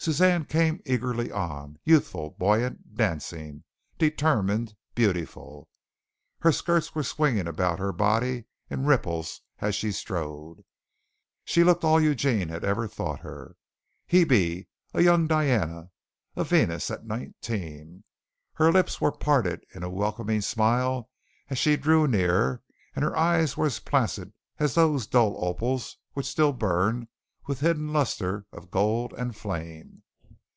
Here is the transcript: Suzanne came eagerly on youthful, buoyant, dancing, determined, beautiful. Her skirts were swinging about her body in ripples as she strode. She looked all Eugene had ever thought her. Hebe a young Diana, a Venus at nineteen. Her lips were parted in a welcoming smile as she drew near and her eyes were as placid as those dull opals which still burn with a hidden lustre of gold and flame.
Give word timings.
Suzanne 0.00 0.44
came 0.44 0.80
eagerly 0.86 1.30
on 1.32 1.76
youthful, 1.82 2.30
buoyant, 2.38 2.94
dancing, 2.96 3.64
determined, 3.98 4.74
beautiful. 4.94 5.68
Her 6.38 6.52
skirts 6.52 6.94
were 6.94 7.02
swinging 7.02 7.48
about 7.48 7.80
her 7.80 7.92
body 7.92 8.44
in 8.70 8.86
ripples 8.86 9.42
as 9.58 9.74
she 9.74 9.90
strode. 9.90 10.64
She 11.44 11.64
looked 11.64 11.82
all 11.82 12.00
Eugene 12.00 12.48
had 12.48 12.64
ever 12.64 12.86
thought 12.86 13.20
her. 13.20 13.56
Hebe 14.06 14.66
a 14.94 15.02
young 15.02 15.26
Diana, 15.26 15.90
a 16.36 16.44
Venus 16.44 16.92
at 16.92 17.04
nineteen. 17.04 18.04
Her 18.54 18.70
lips 18.70 19.00
were 19.00 19.12
parted 19.12 19.64
in 19.74 19.82
a 19.82 19.90
welcoming 19.90 20.42
smile 20.42 21.10
as 21.50 21.58
she 21.58 21.76
drew 21.76 22.06
near 22.06 22.62
and 22.94 23.04
her 23.04 23.16
eyes 23.16 23.56
were 23.56 23.66
as 23.66 23.80
placid 23.80 24.32
as 24.58 24.74
those 24.74 25.08
dull 25.08 25.36
opals 25.44 25.98
which 26.12 26.24
still 26.24 26.52
burn 26.52 27.08
with 27.46 27.62
a 27.62 27.64
hidden 27.66 27.90
lustre 27.94 28.44
of 28.52 28.70
gold 28.70 29.14
and 29.14 29.34
flame. 29.34 30.02